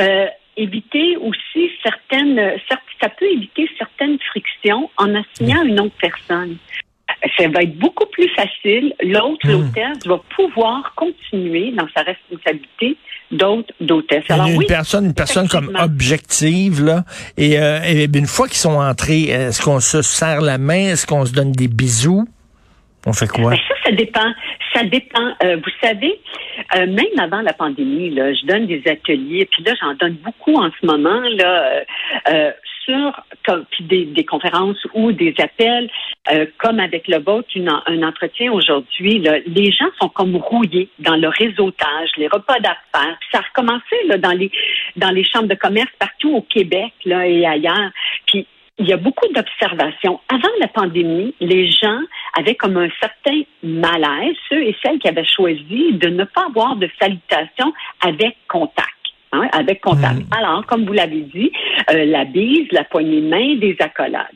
euh, 0.00 0.26
éviter 0.56 1.16
aussi 1.18 1.70
certaines, 1.82 2.38
cer- 2.68 2.78
ça 3.00 3.08
peut 3.08 3.26
éviter 3.30 3.70
certaines 3.78 4.18
frictions 4.20 4.90
en 4.96 5.14
assignant 5.14 5.62
une 5.62 5.78
autre 5.80 5.94
personne. 6.00 6.56
Ça 7.36 7.48
va 7.48 7.62
être 7.62 7.76
beaucoup 7.78 8.06
plus 8.06 8.28
facile. 8.30 8.94
L'autre, 9.02 9.46
Hmm. 9.46 9.50
l'hôtesse, 9.52 10.06
va 10.06 10.20
pouvoir 10.36 10.92
continuer 10.94 11.72
dans 11.72 11.86
sa 11.94 12.02
responsabilité 12.02 12.96
d'autres 13.30 13.72
d'hôtesse. 13.80 14.24
Une, 14.28 14.34
Alors 14.34 14.46
une 14.48 14.56
oui, 14.58 14.66
personne, 14.66 15.04
une 15.06 15.14
personne 15.14 15.48
comme 15.48 15.76
objective, 15.80 16.84
là. 16.84 17.04
Et, 17.36 17.58
euh, 17.58 17.80
et 17.84 18.04
une 18.04 18.26
fois 18.26 18.46
qu'ils 18.46 18.56
sont 18.58 18.78
entrés, 18.80 19.24
est-ce 19.24 19.60
qu'on 19.62 19.80
se 19.80 20.02
serre 20.02 20.40
la 20.40 20.58
main? 20.58 20.92
Est-ce 20.92 21.06
qu'on 21.06 21.24
se 21.26 21.32
donne 21.32 21.52
des 21.52 21.68
bisous? 21.68 22.26
On 23.06 23.12
fait 23.12 23.28
quoi? 23.28 23.50
Ben, 23.50 23.56
ça, 23.68 23.74
ça 23.84 23.92
dépend. 23.92 24.32
Ça 24.74 24.84
dépend. 24.84 25.28
Euh, 25.44 25.56
vous 25.56 25.70
savez, 25.82 26.20
euh, 26.76 26.86
même 26.86 27.18
avant 27.18 27.40
la 27.40 27.52
pandémie, 27.52 28.10
là, 28.10 28.32
je 28.34 28.46
donne 28.46 28.66
des 28.66 28.82
ateliers, 28.86 29.48
puis 29.50 29.62
là, 29.64 29.72
j'en 29.80 29.94
donne 29.94 30.16
beaucoup 30.24 30.54
en 30.56 30.70
ce 30.80 30.86
moment, 30.86 31.20
là, 31.36 31.82
euh, 32.30 32.50
comme, 33.44 33.64
puis 33.70 33.84
des, 33.84 34.24
conférences 34.24 34.84
ou 34.94 35.12
des 35.12 35.34
appels, 35.38 35.90
euh, 36.32 36.46
comme 36.58 36.80
avec 36.80 37.08
le 37.08 37.18
vôtre, 37.18 37.48
une 37.54 37.68
un 37.68 38.02
entretien 38.02 38.52
aujourd'hui. 38.52 39.22
Les 39.46 39.72
gens 39.72 39.88
sont 40.00 40.08
comme 40.08 40.36
rouillés 40.36 40.88
dans 40.98 41.16
le 41.16 41.28
réseautage, 41.28 42.10
les 42.16 42.28
repas 42.28 42.58
d'affaires. 42.60 43.18
Ça 43.32 43.38
a 43.38 43.42
recommencé 43.42 43.96
là, 44.06 44.18
dans 44.18 44.32
les 44.32 44.50
dans 44.96 45.10
les 45.10 45.24
chambres 45.24 45.48
de 45.48 45.54
commerce 45.54 45.90
partout 45.98 46.36
au 46.36 46.42
Québec 46.42 46.92
là, 47.04 47.26
et 47.26 47.46
ailleurs. 47.46 47.90
Puis 48.26 48.46
il 48.78 48.88
y 48.88 48.92
a 48.92 48.96
beaucoup 48.96 49.26
d'observations. 49.34 50.20
Avant 50.28 50.54
la 50.60 50.68
pandémie, 50.68 51.34
les 51.40 51.68
gens 51.68 52.00
avaient 52.38 52.54
comme 52.54 52.76
un 52.76 52.88
certain 53.00 53.42
malaise, 53.62 54.36
ceux 54.48 54.62
et 54.62 54.76
celles 54.82 55.00
qui 55.00 55.08
avaient 55.08 55.26
choisi 55.26 55.92
de 55.94 56.08
ne 56.08 56.24
pas 56.24 56.46
avoir 56.46 56.76
de 56.76 56.88
salutation 57.00 57.72
avec 58.00 58.36
contact. 58.46 58.97
Hein, 59.32 59.48
avec 59.52 59.80
contact. 59.80 60.20
Mm. 60.20 60.34
Alors, 60.36 60.66
comme 60.66 60.84
vous 60.84 60.92
l'avez 60.92 61.20
dit, 61.20 61.52
euh, 61.90 62.04
la 62.04 62.24
bise, 62.24 62.66
la 62.72 62.84
poignée 62.84 63.20
de 63.20 63.28
main, 63.28 63.56
des 63.56 63.76
accolades. 63.80 64.26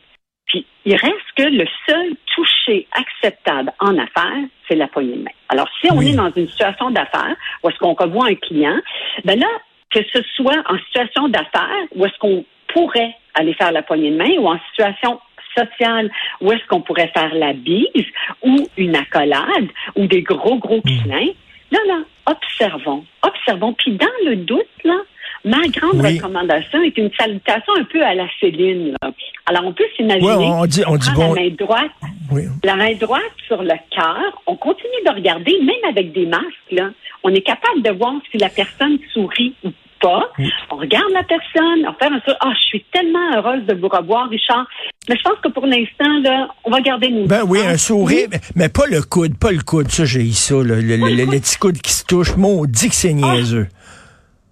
Puis, 0.47 0.67
il 0.85 0.95
reste 0.97 1.15
que 1.37 1.45
le 1.45 1.67
seul 1.89 2.13
toucher 2.35 2.87
acceptable 2.93 3.73
en 3.81 3.97
affaires, 3.99 4.45
c'est 4.69 4.77
la 4.77 4.89
poignée 4.89 5.17
de 5.17 5.23
main. 5.23 5.31
Alors, 5.49 5.69
si 5.81 5.91
on 5.91 5.97
Oui. 5.99 6.11
est 6.11 6.17
dans 6.17 6.31
une 6.31 6.49
situation 6.49 6.91
d'affaires 6.91 7.37
où 7.63 7.69
est-ce 7.69 7.79
qu'on 7.79 7.95
revoit 7.95 8.27
un 8.27 8.35
client, 8.35 8.79
ben 9.25 9.39
là, 9.39 9.49
que 9.91 10.01
ce 10.13 10.23
soit 10.37 10.63
en 10.69 10.79
situation 10.87 11.29
d'affaires 11.29 11.87
où 11.95 12.05
est-ce 12.05 12.19
qu'on 12.19 12.45
pourrait 12.69 13.15
aller 13.35 13.55
faire 13.55 13.73
la 13.73 13.83
poignée 13.83 14.11
de 14.11 14.17
main 14.17 14.31
ou 14.39 14.49
en 14.49 14.59
situation 14.71 15.21
sociale 15.57 16.11
où 16.41 16.51
est-ce 16.53 16.67
qu'on 16.67 16.81
pourrait 16.81 17.11
faire 17.15 17.35
la 17.35 17.53
bise 17.53 18.07
ou 18.43 18.69
une 18.77 18.97
accolade 18.97 19.69
ou 19.97 20.07
des 20.07 20.23
gros, 20.23 20.57
gros 20.57 20.81
câlins, 20.81 21.33
là, 21.73 21.79
là, 21.89 21.99
observons, 22.27 23.05
observons. 23.23 23.73
Puis 23.75 23.93
dans 23.97 24.07
le 24.25 24.37
doute, 24.37 24.67
là, 24.85 24.97
ma 25.45 25.61
grande 25.69 26.01
Oui. 26.03 26.17
recommandation 26.19 26.81
est 26.83 26.97
une 26.97 27.11
salutation 27.19 27.73
un 27.79 27.85
peu 27.85 28.03
à 28.05 28.15
la 28.15 28.27
Céline. 28.41 28.95
là. 29.03 29.11
Alors, 29.47 29.65
on 29.67 29.73
peut 29.73 29.85
s'imaginer 29.97 30.25
Ouais, 30.27 30.35
on 30.37 30.67
dit- 30.67 30.85
on 30.87 30.97
dit 30.97 31.11
prend 31.11 31.29
bon- 31.29 31.35
la 31.35 31.41
main 31.43 31.49
droite 31.59 31.91
Oui. 32.31 32.43
la 32.63 32.77
main 32.77 32.93
droite 32.95 33.23
sur 33.49 33.61
le 33.63 33.75
cœur, 33.91 34.41
on 34.47 34.55
continue 34.55 35.03
de 35.05 35.11
regarder, 35.13 35.59
même 35.61 35.91
avec 35.91 36.13
des 36.13 36.27
masques, 36.27 36.47
là, 36.71 36.91
on 37.25 37.31
est 37.35 37.41
capable 37.43 37.83
de 37.83 37.91
voir 37.91 38.15
si 38.31 38.39
la 38.39 38.49
personne 38.49 38.99
sourit 39.13 39.55
ou 39.65 39.71
pas. 40.03 40.29
On 40.71 40.77
regarde 40.77 41.11
la 41.15 41.23
personne, 41.23 41.87
on 41.89 41.93
fait 41.95 42.07
un 42.13 42.21
sourire. 42.21 42.37
Ah, 42.41 42.53
je 42.55 42.61
suis 42.67 42.85
tellement 42.93 43.35
heureuse 43.37 43.65
de 43.65 43.75
vous 43.75 43.89
revoir, 43.89 44.29
Richard. 44.29 44.67
Mais 45.09 45.17
je 45.17 45.23
pense 45.23 45.39
que 45.43 45.49
pour 45.49 45.65
l'instant, 45.67 46.19
là, 46.23 46.49
on 46.65 46.71
va 46.71 46.81
garder 46.81 47.09
nos 47.09 47.27
Ben 47.27 47.43
oui, 47.47 47.61
un 47.61 47.73
distances. 47.73 47.87
sourire, 47.87 48.29
mais, 48.31 48.41
mais 48.57 48.69
pas 48.69 48.87
le 48.87 49.01
coude, 49.03 49.39
pas 49.39 49.53
le 49.53 49.63
coude, 49.63 49.89
ça 49.91 50.05
j'ai 50.05 50.21
eu 50.23 50.33
ça, 50.33 50.57
là, 50.57 50.63
le, 50.77 50.81
le, 50.83 50.97
le- 50.97 51.25
le 51.25 51.39
petit 51.41 51.57
coude 51.57 51.79
qui 51.79 51.93
se 51.93 52.05
touche, 52.05 52.37
maudit 52.37 52.89
que 52.91 52.95
c'est 52.95 53.13
niaiseux. 53.15 53.69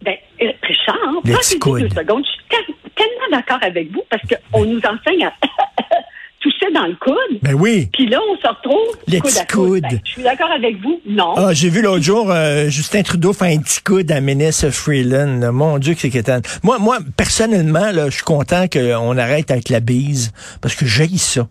Ben, 0.02 0.16
euh, 0.42 0.46
Richard, 0.62 0.96
Le 1.24 1.34
petit 1.36 1.58
deux 1.58 1.88
secondes. 1.90 2.24
Je 2.24 2.30
suis 2.30 2.40
tel- 2.48 2.74
tellement 2.96 3.36
d'accord 3.38 3.58
avec 3.62 3.92
vous 3.92 4.02
parce 4.08 4.22
qu'on 4.22 4.64
nous 4.64 4.78
enseigne 4.78 5.24
à 5.26 5.32
toucher 6.40 6.72
dans 6.74 6.86
le 6.86 6.96
coude. 6.96 7.38
Ben 7.42 7.54
oui. 7.54 7.88
Puis 7.92 8.06
là, 8.08 8.18
on 8.30 8.36
se 8.36 8.48
retrouve 8.48 8.96
Le 9.06 9.20
coude 9.20 9.30
à 9.38 9.44
coude. 9.44 9.68
coude. 9.68 9.82
Ben, 9.82 10.00
je 10.04 10.10
suis 10.10 10.22
d'accord 10.22 10.50
avec 10.50 10.80
vous. 10.82 11.00
Non. 11.06 11.34
Ah, 11.36 11.52
j'ai 11.52 11.68
vu 11.68 11.82
l'autre 11.82 12.02
jour 12.02 12.30
euh, 12.30 12.68
Justin 12.70 13.02
Trudeau 13.02 13.32
faire 13.32 13.48
un 13.56 13.58
petit 13.60 13.80
coude 13.82 14.10
à 14.10 14.20
Ménès 14.20 14.68
Freeland. 14.70 15.52
Mon 15.52 15.78
Dieu 15.78 15.94
que 15.94 16.00
c'est 16.00 16.10
quétaine. 16.10 16.42
Moi, 16.62 16.78
moi, 16.78 16.98
personnellement, 17.16 17.90
là, 17.92 18.06
je 18.06 18.14
suis 18.14 18.22
content 18.24 18.66
qu'on 18.68 19.16
arrête 19.18 19.50
avec 19.50 19.68
la 19.68 19.80
bise 19.80 20.32
parce 20.60 20.74
que 20.74 20.86
j'ai 20.86 21.08
ça. 21.18 21.46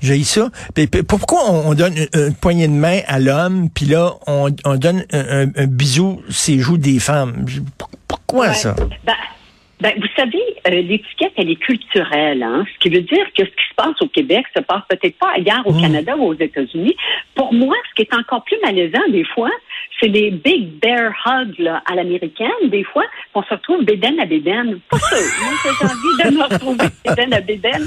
J'ai 0.00 0.22
ça. 0.24 0.48
Puis, 0.74 0.86
pourquoi 0.86 1.50
on, 1.50 1.70
on 1.70 1.74
donne 1.74 1.94
une, 1.96 2.08
une 2.28 2.34
poignée 2.34 2.68
de 2.68 2.72
main 2.72 3.00
à 3.06 3.18
l'homme, 3.18 3.68
puis 3.74 3.86
là, 3.86 4.12
on, 4.26 4.48
on 4.64 4.76
donne 4.76 5.04
un, 5.12 5.44
un- 5.46 5.50
un 5.56 5.66
bisou 5.66 6.22
ses 6.30 6.58
joues 6.58 6.78
des 6.78 6.98
femmes? 7.00 7.44
Pourquoi 8.06 8.48
Ouais. 8.48 8.54
ça? 8.54 8.74
Ben, 9.06 9.14
ben, 9.80 9.92
vous 9.96 10.08
savez, 10.16 10.42
euh, 10.66 10.82
l'étiquette, 10.82 11.32
elle 11.36 11.50
est 11.50 11.56
culturelle. 11.56 12.42
Hein? 12.42 12.64
Ce 12.74 12.78
qui 12.78 12.88
veut 12.88 13.02
dire 13.02 13.26
que 13.36 13.44
ce 13.44 13.50
qui 13.50 13.68
se 13.70 13.74
passe 13.76 14.00
au 14.00 14.08
Québec 14.08 14.44
se 14.56 14.60
passe 14.62 14.82
peut-être 14.88 15.16
pas 15.18 15.32
ailleurs 15.36 15.64
au 15.66 15.72
Mm. 15.72 15.80
Canada 15.80 16.16
ou 16.16 16.24
aux 16.24 16.34
États-Unis. 16.34 16.96
Pour 17.34 17.52
moi, 17.52 17.76
ce 17.90 17.94
qui 17.94 18.02
est 18.02 18.14
encore 18.14 18.42
plus 18.44 18.56
malaisant 18.64 19.06
des 19.10 19.24
fois, 19.24 19.50
c'est 20.00 20.08
les 20.08 20.30
big 20.30 20.80
bear 20.80 21.12
hugs 21.26 21.58
là, 21.58 21.82
à 21.90 21.94
l'américaine. 21.94 22.48
Des 22.64 22.84
fois, 22.84 23.04
on 23.34 23.42
se 23.42 23.50
retrouve 23.50 23.84
bédaine 23.84 24.18
à 24.20 24.26
bédaine. 24.26 24.80
Pas 24.90 24.98
sûr. 24.98 25.18
Moi, 25.42 25.52
j'ai 25.64 25.86
envie 25.86 26.32
de 26.32 26.38
me 26.38 26.42
retrouver 26.44 26.86
bédaine 27.06 27.34
à 27.34 27.40
bédaine. 27.40 27.86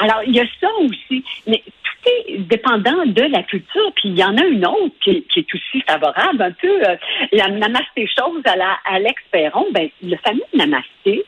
Alors, 0.00 0.20
il 0.26 0.34
y 0.34 0.40
a 0.40 0.44
ça 0.60 0.68
aussi. 0.82 1.24
Mais 1.46 1.62
namasté, 2.06 2.38
dépendant 2.48 3.06
de 3.06 3.22
la 3.22 3.42
culture, 3.42 3.92
puis 3.94 4.10
il 4.10 4.18
y 4.18 4.24
en 4.24 4.36
a 4.36 4.44
une 4.44 4.66
autre 4.66 4.94
qui, 5.02 5.24
est 5.36 5.54
aussi 5.54 5.80
favorable, 5.86 6.42
un 6.42 6.52
peu 6.52 6.88
euh, 6.88 6.96
la 7.32 7.48
namasté 7.48 8.06
chose 8.06 8.42
à 8.44 8.56
la 8.56 8.78
Alex 8.84 9.22
Perron, 9.30 9.66
ben, 9.72 9.88
le 10.02 10.16
fameux 10.16 10.42
namasté, 10.54 11.24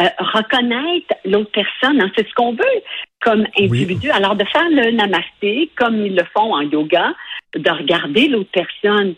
euh, 0.00 0.04
reconnaître 0.18 1.14
l'autre 1.24 1.52
personne, 1.52 2.00
hein, 2.00 2.10
c'est 2.16 2.28
ce 2.28 2.34
qu'on 2.34 2.52
veut 2.52 2.82
comme 3.20 3.46
individu. 3.58 4.10
Alors 4.10 4.34
de 4.34 4.44
faire 4.44 4.68
le 4.68 4.90
namasté 4.90 5.70
comme 5.76 6.04
ils 6.04 6.14
le 6.14 6.24
font 6.36 6.52
en 6.54 6.62
yoga, 6.62 7.14
de 7.54 7.70
regarder 7.70 8.28
l'autre 8.28 8.50
personne. 8.52 9.14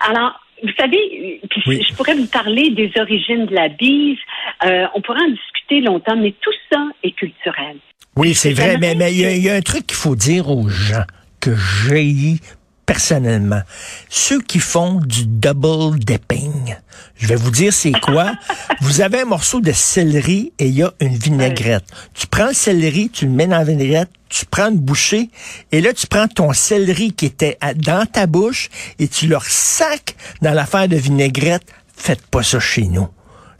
Alors 0.00 0.40
vous 0.62 0.72
savez, 0.78 1.40
je 1.54 1.94
pourrais 1.94 2.14
vous 2.14 2.26
parler 2.26 2.70
des 2.70 2.90
origines 2.98 3.46
de 3.46 3.54
la 3.54 3.68
bise. 3.68 4.18
Euh, 4.64 4.86
on 4.94 5.00
pourrait 5.00 5.22
en 5.22 5.30
discuter 5.30 5.80
longtemps, 5.80 6.16
mais 6.16 6.32
tout 6.32 6.52
ça 6.70 6.84
est 7.02 7.12
culturel. 7.12 7.76
Oui, 8.18 8.34
c'est 8.34 8.52
vrai, 8.52 8.78
mais 8.78 8.96
il 9.12 9.20
y, 9.20 9.42
y, 9.42 9.48
a 9.48 9.54
un 9.54 9.60
truc 9.60 9.86
qu'il 9.86 9.96
faut 9.96 10.16
dire 10.16 10.50
aux 10.50 10.68
gens 10.68 11.04
que 11.38 11.54
j'ai 11.54 12.40
personnellement. 12.84 13.62
Ceux 14.08 14.40
qui 14.40 14.58
font 14.58 14.94
du 14.94 15.24
double 15.24 16.00
dipping, 16.00 16.74
je 17.14 17.28
vais 17.28 17.36
vous 17.36 17.52
dire 17.52 17.72
c'est 17.72 17.92
quoi. 17.92 18.32
vous 18.80 19.02
avez 19.02 19.20
un 19.20 19.26
morceau 19.26 19.60
de 19.60 19.70
céleri 19.70 20.52
et 20.58 20.66
il 20.66 20.74
y 20.74 20.82
a 20.82 20.92
une 20.98 21.16
vinaigrette. 21.16 21.84
Tu 22.12 22.26
prends 22.26 22.48
le 22.48 22.54
céleri, 22.54 23.08
tu 23.08 23.26
le 23.26 23.30
mets 23.30 23.46
dans 23.46 23.58
la 23.58 23.62
vinaigrette, 23.62 24.10
tu 24.28 24.46
prends 24.46 24.70
une 24.70 24.78
bouchée 24.78 25.30
et 25.70 25.80
là 25.80 25.92
tu 25.92 26.08
prends 26.08 26.26
ton 26.26 26.52
céleri 26.52 27.12
qui 27.12 27.26
était 27.26 27.56
dans 27.76 28.04
ta 28.04 28.26
bouche 28.26 28.68
et 28.98 29.06
tu 29.06 29.28
le 29.28 29.38
sacs 29.46 30.16
dans 30.42 30.54
l'affaire 30.54 30.88
de 30.88 30.96
vinaigrette. 30.96 31.62
Faites 31.96 32.26
pas 32.26 32.42
ça 32.42 32.58
chez 32.58 32.88
nous. 32.88 33.06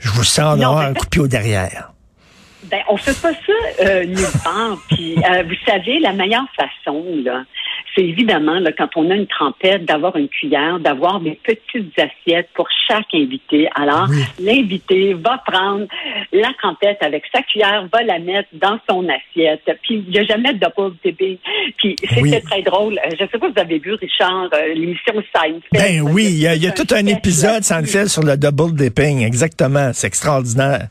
Je 0.01 0.11
vous 0.11 0.25
sens 0.25 0.59
d'avoir 0.59 0.79
un 0.81 0.95
coup 0.95 1.05
de 1.05 1.11
pied 1.11 1.29
derrière. 1.29 1.88
Ben, 2.71 2.81
on 2.89 2.97
fait 2.97 3.21
pas 3.21 3.33
ça 3.33 3.85
euh, 3.85 4.05
nulle 4.05 4.41
part. 4.45 4.79
Puis, 4.91 5.17
euh, 5.17 5.43
vous 5.45 5.55
savez, 5.67 5.99
la 6.01 6.13
meilleure 6.13 6.47
façon, 6.57 7.05
là, 7.25 7.45
c'est 7.95 8.05
évidemment, 8.05 8.59
là, 8.61 8.71
quand 8.73 8.89
on 8.97 9.11
a 9.11 9.15
une 9.15 9.27
trempette, 9.27 9.85
d'avoir 9.85 10.17
une 10.17 10.29
cuillère, 10.29 10.79
d'avoir 10.79 11.21
des 11.21 11.39
petites 11.43 11.99
assiettes 11.99 12.49
pour 12.55 12.69
chaque 12.87 13.13
invité. 13.15 13.69
Alors, 13.75 14.09
l'invité 14.41 15.15
va 15.15 15.39
prendre 15.47 15.87
la 16.33 16.53
trempette 16.59 16.99
avec 17.03 17.25
sa 17.33 17.43
cuillère, 17.43 17.89
va 17.93 18.03
la 18.03 18.19
mettre 18.19 18.49
dans 18.53 18.79
son 18.89 19.07
assiette. 19.09 19.63
Puis, 19.83 20.05
il 20.07 20.11
n'y 20.11 20.19
a 20.19 20.25
jamais 20.25 20.55
de 20.55 20.61
double 20.61 20.97
dipping. 21.05 21.39
Puis, 21.77 21.97
c'était 22.01 22.41
très 22.41 22.63
drôle. 22.63 22.99
Euh, 22.99 23.11
je 23.19 23.25
ne 23.25 23.29
sais 23.29 23.39
pas 23.39 23.47
si 23.49 23.53
vous 23.53 23.61
avez 23.61 23.79
vu, 23.79 23.95
Richard, 23.95 24.49
euh, 24.53 24.75
l'émission 24.75 25.15
Seinfeld. 25.35 25.63
Ben 25.73 26.01
oui, 26.03 26.27
il 26.27 26.63
y 26.63 26.67
a, 26.67 26.71
tout 26.71 26.95
un 26.95 27.07
épisode 27.07 27.63
Seinfeld 27.63 28.09
sur 28.09 28.23
le 28.23 28.37
double 28.37 28.77
dipping. 28.77 29.25
Exactement. 29.25 29.91
C'est 29.93 30.07
extraordinaire. 30.07 30.89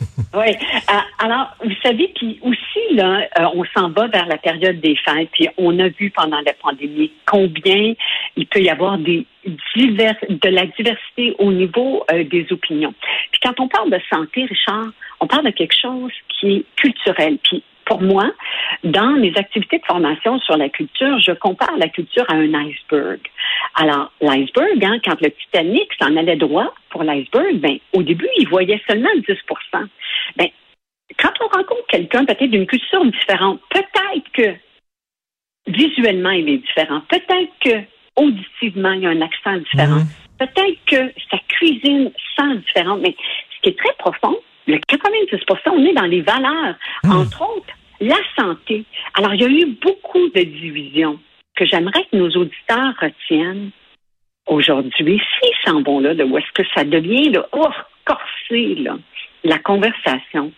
oui. 0.34 0.50
Euh, 0.50 0.94
alors, 1.18 1.54
vous 1.62 1.74
savez, 1.82 2.12
puis 2.14 2.38
aussi, 2.42 2.94
là, 2.94 3.26
euh, 3.38 3.46
on 3.54 3.64
s'en 3.76 3.90
va 3.90 4.06
vers 4.08 4.26
la 4.26 4.38
période 4.38 4.80
des 4.80 4.96
fêtes, 4.96 5.30
puis 5.32 5.48
on 5.56 5.78
a 5.78 5.88
vu 5.88 6.10
pendant 6.10 6.40
la 6.40 6.52
pandémie 6.54 7.12
combien 7.26 7.94
il 8.36 8.46
peut 8.46 8.60
y 8.60 8.70
avoir 8.70 8.98
des 8.98 9.26
divers, 9.76 10.16
de 10.28 10.48
la 10.48 10.66
diversité 10.66 11.34
au 11.38 11.52
niveau 11.52 12.04
euh, 12.12 12.24
des 12.24 12.46
opinions. 12.50 12.94
Puis 13.30 13.40
quand 13.42 13.58
on 13.60 13.68
parle 13.68 13.90
de 13.90 14.00
santé, 14.10 14.44
Richard, 14.44 14.88
on 15.20 15.26
parle 15.26 15.46
de 15.46 15.50
quelque 15.50 15.76
chose 15.80 16.12
qui 16.28 16.56
est 16.56 16.64
culturel. 16.76 17.38
Puis 17.42 17.62
pour 17.84 18.02
moi, 18.02 18.30
dans 18.84 19.12
mes 19.12 19.32
activités 19.36 19.78
de 19.78 19.84
formation 19.84 20.38
sur 20.40 20.56
la 20.56 20.68
culture, 20.68 21.18
je 21.20 21.32
compare 21.32 21.76
la 21.78 21.88
culture 21.88 22.24
à 22.28 22.34
un 22.34 22.54
iceberg. 22.54 23.20
Alors, 23.74 24.12
l'iceberg, 24.20 24.84
hein, 24.84 24.98
quand 25.04 25.20
le 25.20 25.30
Titanic 25.30 25.88
s'en 26.00 26.16
allait 26.16 26.36
droit 26.36 26.72
pour 26.90 27.02
l'iceberg, 27.02 27.56
ben, 27.56 27.78
au 27.92 28.02
début, 28.02 28.28
il 28.38 28.48
voyait 28.48 28.80
seulement 28.86 29.08
10% 29.16 29.88
ben, 30.36 30.48
quand 31.16 31.32
on 31.40 31.48
rencontre 31.48 31.86
quelqu'un 31.88 32.24
peut-être 32.24 32.50
d'une 32.50 32.66
culture 32.66 33.04
différente, 33.06 33.60
peut-être 33.70 34.30
que 34.32 34.54
visuellement 35.66 36.30
il 36.30 36.48
est 36.48 36.58
différent, 36.58 37.00
peut-être 37.08 37.52
que 37.60 37.82
auditivement 38.16 38.92
il 38.92 39.02
y 39.02 39.06
a 39.06 39.10
un 39.10 39.20
accent 39.20 39.56
différent, 39.56 40.00
mhm. 40.00 40.08
peut-être 40.38 40.78
que 40.86 41.20
sa 41.30 41.38
cuisine 41.48 42.10
sent 42.36 42.56
différente, 42.66 43.00
mais 43.02 43.16
ce 43.56 43.60
qui 43.62 43.68
est 43.70 43.78
très 43.78 43.94
profond, 43.98 44.36
le 44.66 44.76
90% 44.76 45.70
on 45.72 45.84
est 45.86 45.94
dans 45.94 46.06
les 46.06 46.20
valeurs, 46.20 46.76
mhm. 47.04 47.12
entre 47.12 47.42
autres 47.42 47.74
la 48.00 48.18
santé. 48.36 48.84
Alors 49.14 49.34
il 49.34 49.40
y 49.40 49.44
a 49.44 49.48
eu 49.48 49.66
beaucoup 49.82 50.28
de 50.28 50.42
divisions 50.42 51.18
que 51.56 51.64
j'aimerais 51.64 52.04
que 52.10 52.16
nos 52.16 52.30
auditeurs 52.30 52.94
retiennent 53.00 53.70
aujourd'hui, 54.46 55.20
s'ils 55.40 55.56
s'en 55.64 55.82
vont 55.82 56.00
là, 56.00 56.14
de 56.14 56.24
où 56.24 56.38
est-ce 56.38 56.52
que 56.54 56.68
ça 56.74 56.84
devient 56.84 57.30
là, 57.30 57.46
oh, 57.52 57.68
corsé, 58.04 58.76
là 58.76 58.96
la 59.44 59.58
conversation. 59.58 60.52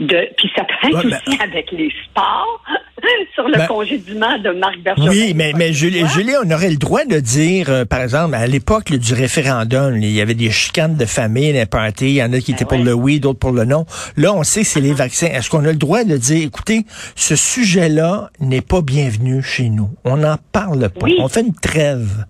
De, 0.00 0.28
puis 0.38 0.50
ça 0.56 0.64
peut 0.64 0.88
être 0.88 1.04
aussi 1.04 1.42
avec 1.42 1.70
les 1.72 1.92
sports 2.04 2.62
sur 3.34 3.46
le 3.48 3.58
ben, 3.58 3.66
congédiement 3.66 4.38
de 4.38 4.50
Marc 4.50 4.78
Bergeron. 4.78 5.08
Oui, 5.08 5.32
mais, 5.34 5.52
mais 5.56 5.74
Julie, 5.74 6.06
Julie, 6.06 6.32
on 6.42 6.50
aurait 6.50 6.70
le 6.70 6.76
droit 6.76 7.04
de 7.04 7.20
dire, 7.20 7.68
euh, 7.68 7.84
par 7.84 8.00
exemple, 8.00 8.34
à 8.34 8.46
l'époque 8.46 8.92
du 8.92 9.12
référendum, 9.12 9.96
il 9.96 10.10
y 10.10 10.22
avait 10.22 10.34
des 10.34 10.50
chicanes 10.50 10.96
de 10.96 11.04
famille, 11.04 11.52
des 11.52 11.66
parties, 11.66 12.06
il 12.06 12.14
y 12.14 12.22
en 12.22 12.32
a 12.32 12.38
qui 12.38 12.52
ben 12.52 12.56
étaient 12.56 12.64
pour 12.64 12.78
le 12.78 12.94
oui, 12.94 13.20
d'autres 13.20 13.38
pour 13.38 13.52
le 13.52 13.64
non. 13.64 13.84
Là, 14.16 14.32
on 14.32 14.42
sait 14.42 14.60
que 14.60 14.66
c'est 14.66 14.80
les 14.80 14.92
uh-huh. 14.92 14.96
vaccins. 14.96 15.26
Est-ce 15.26 15.50
qu'on 15.50 15.64
a 15.64 15.72
le 15.72 15.76
droit 15.78 16.04
de 16.04 16.16
dire, 16.16 16.46
écoutez, 16.46 16.84
ce 17.14 17.36
sujet-là 17.36 18.30
n'est 18.40 18.62
pas 18.62 18.80
bienvenu 18.80 19.42
chez 19.42 19.68
nous? 19.68 19.90
On 20.04 20.16
n'en 20.16 20.36
parle 20.52 20.88
pas. 20.88 21.06
On 21.18 21.28
fait 21.28 21.42
une 21.42 21.54
trêve. 21.54 22.24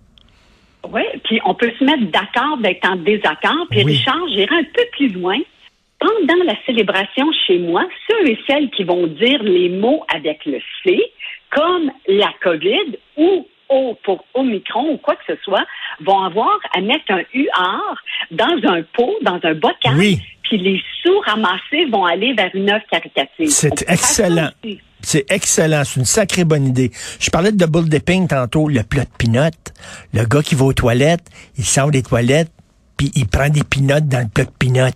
Oui, 0.91 1.03
puis 1.23 1.39
on 1.45 1.53
peut 1.53 1.71
se 1.77 1.83
mettre 1.83 2.11
d'accord 2.11 2.57
d'être 2.61 2.85
en 2.85 2.95
désaccord. 2.97 3.67
Puis 3.69 3.83
Richard, 3.83 4.27
j'irai 4.29 4.55
un 4.55 4.63
peu 4.63 4.83
plus 4.93 5.09
loin 5.09 5.37
pendant 5.99 6.43
la 6.45 6.55
célébration 6.65 7.27
chez 7.45 7.59
moi, 7.59 7.85
ceux 8.09 8.29
et 8.29 8.39
celles 8.47 8.69
qui 8.71 8.83
vont 8.83 9.07
dire 9.07 9.43
les 9.43 9.69
mots 9.69 10.03
avec 10.13 10.45
le 10.45 10.59
C, 10.83 10.99
comme 11.51 11.91
la 12.07 12.31
COVID 12.41 12.97
ou 13.17 13.47
O 13.69 13.95
pour 14.03 14.25
Omicron 14.33 14.93
ou 14.93 14.97
quoi 14.97 15.15
que 15.15 15.35
ce 15.35 15.39
soit, 15.43 15.65
vont 16.01 16.23
avoir 16.23 16.57
à 16.75 16.81
mettre 16.81 17.11
un 17.11 17.21
UR 17.33 17.95
dans 18.31 18.57
un 18.67 18.81
pot, 18.93 19.15
dans 19.21 19.39
un 19.43 19.53
bocal, 19.53 19.95
puis 20.41 20.57
les 20.57 20.81
sous 21.03 21.19
ramassés 21.19 21.85
vont 21.91 22.05
aller 22.05 22.33
vers 22.33 22.49
une 22.55 22.71
œuvre 22.71 22.85
caritative. 22.89 23.49
C'est 23.49 23.87
excellent. 23.87 24.49
C'est 25.01 25.31
excellent, 25.31 25.83
c'est 25.85 25.99
une 25.99 26.05
sacrée 26.05 26.43
bonne 26.45 26.65
idée. 26.65 26.91
Je 27.19 27.29
parlais 27.29 27.51
de 27.51 27.57
double 27.63 27.89
dipping 27.89 28.27
tantôt, 28.27 28.67
le 28.67 28.83
plat 28.83 29.05
de 29.05 29.09
pinot. 29.17 29.51
Le 30.13 30.25
gars 30.25 30.41
qui 30.41 30.55
va 30.55 30.65
aux 30.65 30.73
toilettes, 30.73 31.25
il 31.57 31.63
sort 31.63 31.91
des 31.91 32.01
toilettes, 32.01 32.51
puis 32.97 33.11
il 33.15 33.27
prend 33.27 33.49
des 33.49 33.63
pinottes 33.63 34.07
dans 34.07 34.19
le 34.19 34.29
plat 34.33 34.45
de 34.45 34.51
pinot. 34.57 34.89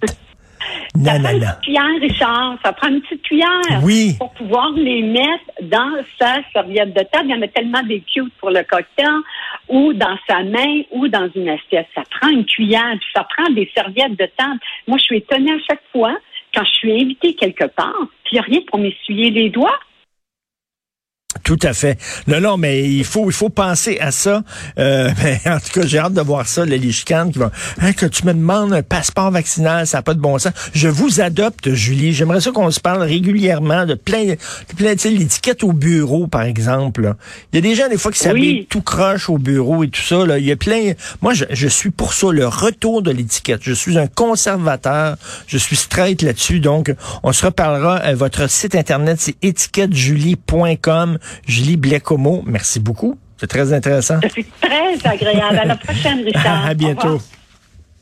Ça 1.03 1.19
prend 1.19 1.31
une 1.31 1.39
petite 1.39 1.61
cuillère, 1.61 2.01
Richard. 2.01 2.57
Ça 2.63 2.73
prend 2.73 2.87
une 2.89 3.01
petite 3.01 3.21
cuillère. 3.23 3.83
Oui. 3.83 4.15
Pour 4.17 4.31
pouvoir 4.33 4.71
les 4.71 5.01
mettre 5.01 5.43
dans 5.63 5.91
sa 6.19 6.37
serviette 6.53 6.93
de 6.93 7.03
table. 7.11 7.25
Il 7.25 7.31
y 7.31 7.33
en 7.33 7.41
a 7.41 7.47
tellement 7.47 7.83
des 7.83 8.01
cute 8.01 8.33
pour 8.39 8.49
le 8.51 8.63
cocktail, 8.63 9.21
ou 9.69 9.93
dans 9.93 10.17
sa 10.27 10.43
main, 10.43 10.81
ou 10.91 11.07
dans 11.07 11.29
une 11.35 11.49
assiette. 11.49 11.87
Ça 11.95 12.03
prend 12.09 12.29
une 12.29 12.45
cuillère, 12.45 12.95
puis 12.99 13.09
ça 13.15 13.23
prend 13.23 13.51
des 13.51 13.69
serviettes 13.75 14.17
de 14.17 14.29
table. 14.37 14.59
Moi, 14.87 14.97
je 14.97 15.03
suis 15.03 15.17
étonnée 15.17 15.53
à 15.53 15.59
chaque 15.67 15.83
fois, 15.91 16.15
quand 16.53 16.63
je 16.65 16.71
suis 16.71 17.01
invitée 17.01 17.33
quelque 17.33 17.65
part, 17.65 18.07
puis 18.23 18.33
il 18.33 18.35
n'y 18.35 18.39
a 18.39 18.43
rien 18.43 18.59
pour 18.67 18.79
m'essuyer 18.79 19.31
les 19.31 19.49
doigts. 19.49 19.79
Tout 21.41 21.59
à 21.63 21.73
fait. 21.73 21.97
Non, 22.27 22.39
non, 22.39 22.57
mais 22.57 22.83
il 22.89 23.03
faut, 23.03 23.29
il 23.29 23.33
faut 23.33 23.49
penser 23.49 23.97
à 23.99 24.11
ça. 24.11 24.43
Euh, 24.77 25.09
en 25.45 25.59
tout 25.59 25.79
cas, 25.79 25.85
j'ai 25.85 25.97
hâte 25.97 26.13
de 26.13 26.21
voir 26.21 26.47
ça, 26.47 26.63
les 26.63 26.91
chicanes 26.91 27.31
qui 27.31 27.39
vont. 27.39 27.51
Hein, 27.81 27.93
que 27.93 28.05
tu 28.05 28.25
me 28.25 28.33
demandes 28.33 28.73
un 28.73 28.83
passeport 28.83 29.31
vaccinal, 29.31 29.87
ça 29.87 29.97
n'a 29.97 30.01
pas 30.03 30.13
de 30.13 30.19
bon 30.19 30.37
sens. 30.37 30.53
Je 30.73 30.87
vous 30.87 31.21
adopte, 31.21 31.73
Julie. 31.73 32.13
J'aimerais 32.13 32.39
ça 32.39 32.51
qu'on 32.51 32.71
se 32.71 32.79
parle 32.79 33.01
régulièrement 33.03 33.85
de 33.85 33.95
plein, 33.95 34.25
de 34.25 34.75
plein, 34.77 34.93
tu 34.93 34.99
sais, 34.99 35.09
l'étiquette 35.09 35.63
au 35.63 35.73
bureau, 35.73 36.27
par 36.27 36.43
exemple. 36.43 37.15
Il 37.51 37.57
y 37.57 37.59
a 37.59 37.61
des 37.61 37.75
gens 37.75 37.89
des 37.89 37.97
fois 37.97 38.11
qui 38.11 38.19
s'habillent 38.19 38.65
tout 38.67 38.81
croche 38.81 39.29
au 39.29 39.37
bureau 39.37 39.83
et 39.83 39.89
tout 39.89 40.01
ça. 40.01 40.25
Là. 40.25 40.37
Il 40.37 40.45
y 40.45 40.51
a 40.51 40.55
plein. 40.55 40.93
Moi, 41.21 41.33
je, 41.33 41.45
je 41.49 41.67
suis 41.67 41.89
pour 41.89 42.13
ça, 42.13 42.31
le 42.31 42.47
retour 42.47 43.01
de 43.01 43.11
l'étiquette. 43.11 43.61
Je 43.63 43.73
suis 43.73 43.97
un 43.97 44.07
conservateur. 44.07 45.17
Je 45.47 45.57
suis 45.57 45.75
straight 45.75 46.21
là-dessus. 46.21 46.59
Donc, 46.59 46.93
on 47.23 47.33
se 47.33 47.45
reparlera. 47.45 48.01
Euh, 48.05 48.15
votre 48.15 48.49
site 48.49 48.75
internet, 48.75 49.17
c'est 49.19 49.35
étiquettejulie.com. 49.41 51.17
Julie 51.45 51.77
Blecomo, 51.77 52.43
merci 52.45 52.79
beaucoup. 52.79 53.17
C'est 53.37 53.47
très 53.47 53.73
intéressant. 53.73 54.19
C'est 54.21 54.45
très 54.61 55.07
agréable. 55.09 55.57
À 55.57 55.65
la 55.65 55.75
prochaine, 55.75 56.23
Richard. 56.23 56.65
à 56.67 56.73
bientôt. 56.73 57.19